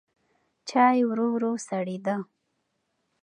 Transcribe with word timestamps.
چای 0.69 0.97
ورو 1.09 1.27
ورو 1.33 1.51
سړېده. 1.67 2.15